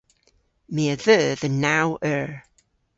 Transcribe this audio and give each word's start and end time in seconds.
My 0.73 0.85
a 0.93 0.95
dheu 1.03 1.23
dhe 1.41 1.49
naw 1.63 1.89
eur. 2.13 2.31